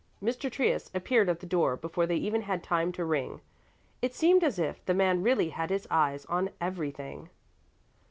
[0.19, 0.51] Mr.
[0.51, 3.39] Trius appeared at the door before they even had time to ring;
[4.01, 7.29] it seemed as if the man really had his eyes on everything.